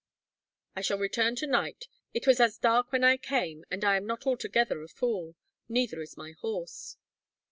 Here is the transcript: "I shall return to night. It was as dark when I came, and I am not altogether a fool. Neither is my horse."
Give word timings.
"I 0.75 0.81
shall 0.81 0.97
return 0.97 1.35
to 1.35 1.45
night. 1.45 1.87
It 2.11 2.25
was 2.25 2.39
as 2.39 2.57
dark 2.57 2.91
when 2.91 3.03
I 3.03 3.17
came, 3.17 3.65
and 3.69 3.83
I 3.85 3.97
am 3.97 4.07
not 4.07 4.25
altogether 4.25 4.81
a 4.81 4.87
fool. 4.87 5.35
Neither 5.69 6.01
is 6.01 6.17
my 6.17 6.31
horse." 6.39 6.97